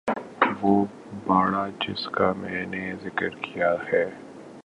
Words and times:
وہ 0.61 0.73
باڑہ 1.25 1.65
جس 1.81 2.07
کا 2.07 2.31
میں 2.33 2.65
نے 2.65 2.83
ذکر 3.03 3.29
کیا 3.41 3.73
ہے 3.93 4.03